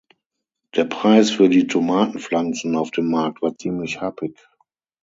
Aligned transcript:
Der 0.75 0.85
Preis 0.85 1.29
für 1.29 1.47
die 1.47 1.67
Tomatenpflanzen 1.67 2.75
auf 2.75 2.89
dem 2.89 3.11
Markt 3.11 3.43
war 3.43 3.55
ziemlich 3.55 4.01
happig. 4.01 4.35